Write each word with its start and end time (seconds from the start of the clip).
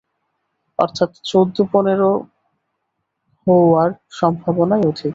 অর্থাৎ 0.79 1.11
চৌদ্দেপনেরো 1.23 2.11
হওয়ার 3.47 3.89
সম্ভাবনাই 4.11 4.83
অধিক। 4.83 5.09